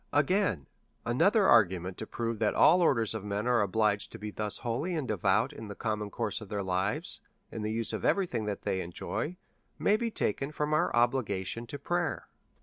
Again, 0.11 0.65
another 1.05 1.45
argument 1.47 1.99
to 1.99 2.07
prove 2.07 2.39
that 2.39 2.55
all 2.55 2.81
orders 2.81 3.13
of 3.13 3.23
men 3.23 3.45
are 3.45 3.61
obliged 3.61 4.11
to 4.13 4.17
be 4.17 4.31
thus 4.31 4.57
holy 4.57 4.95
and 4.95 5.07
devout 5.07 5.53
in 5.53 5.67
the 5.67 5.75
com 5.75 5.99
mon 5.99 6.09
course 6.09 6.41
of 6.41 6.49
their 6.49 6.63
lives, 6.63 7.21
in 7.51 7.61
the 7.61 7.69
use 7.71 7.93
of 7.93 8.03
every 8.03 8.25
thing 8.25 8.45
that 8.45 8.63
they 8.63 8.81
enjoy, 8.81 9.37
may 9.77 9.97
be 9.97 10.09
taken 10.09 10.51
from 10.51 10.73
our 10.73 10.91
obligation 10.95 11.67
to 11.67 11.77
prayer. 11.77 12.27